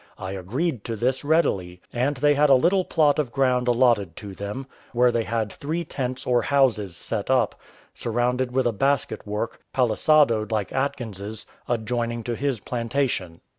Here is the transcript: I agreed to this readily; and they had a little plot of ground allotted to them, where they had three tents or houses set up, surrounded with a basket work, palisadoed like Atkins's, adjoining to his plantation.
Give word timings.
I 0.17 0.31
agreed 0.31 0.83
to 0.85 0.95
this 0.95 1.23
readily; 1.23 1.79
and 1.93 2.17
they 2.17 2.33
had 2.33 2.49
a 2.49 2.55
little 2.55 2.83
plot 2.83 3.19
of 3.19 3.31
ground 3.31 3.67
allotted 3.67 4.15
to 4.15 4.33
them, 4.33 4.65
where 4.93 5.11
they 5.11 5.25
had 5.25 5.53
three 5.53 5.85
tents 5.85 6.25
or 6.25 6.41
houses 6.41 6.97
set 6.97 7.29
up, 7.29 7.53
surrounded 7.93 8.51
with 8.51 8.65
a 8.65 8.71
basket 8.73 9.27
work, 9.27 9.61
palisadoed 9.75 10.51
like 10.51 10.73
Atkins's, 10.73 11.45
adjoining 11.67 12.23
to 12.23 12.35
his 12.35 12.59
plantation. 12.59 13.41